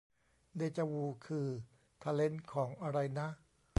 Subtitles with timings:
[0.57, 1.47] เดจาวู คือ
[2.01, 3.27] ทาเลนท์ของ อะไรนะ